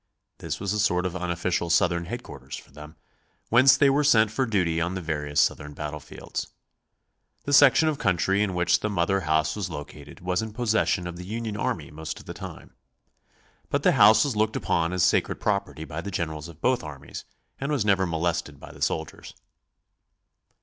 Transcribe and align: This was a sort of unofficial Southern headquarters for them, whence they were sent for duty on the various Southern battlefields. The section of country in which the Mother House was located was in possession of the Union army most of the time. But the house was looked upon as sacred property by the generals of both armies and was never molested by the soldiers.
This 0.39 0.59
was 0.59 0.73
a 0.73 0.79
sort 0.79 1.05
of 1.05 1.15
unofficial 1.15 1.69
Southern 1.69 2.05
headquarters 2.05 2.55
for 2.57 2.71
them, 2.71 2.95
whence 3.49 3.77
they 3.77 3.87
were 3.87 4.03
sent 4.03 4.31
for 4.31 4.47
duty 4.47 4.81
on 4.81 4.95
the 4.95 4.99
various 5.01 5.39
Southern 5.39 5.75
battlefields. 5.75 6.47
The 7.43 7.53
section 7.53 7.87
of 7.87 7.99
country 7.99 8.41
in 8.41 8.55
which 8.55 8.79
the 8.79 8.89
Mother 8.89 9.19
House 9.19 9.55
was 9.55 9.69
located 9.69 10.19
was 10.19 10.41
in 10.41 10.53
possession 10.53 11.05
of 11.05 11.17
the 11.17 11.23
Union 11.27 11.55
army 11.55 11.91
most 11.91 12.19
of 12.19 12.25
the 12.25 12.33
time. 12.33 12.73
But 13.69 13.83
the 13.83 13.91
house 13.91 14.23
was 14.25 14.35
looked 14.35 14.55
upon 14.55 14.91
as 14.91 15.03
sacred 15.03 15.35
property 15.39 15.85
by 15.85 16.01
the 16.01 16.09
generals 16.09 16.47
of 16.47 16.61
both 16.61 16.81
armies 16.83 17.23
and 17.59 17.71
was 17.71 17.85
never 17.85 18.07
molested 18.07 18.59
by 18.59 18.71
the 18.71 18.81
soldiers. 18.81 19.35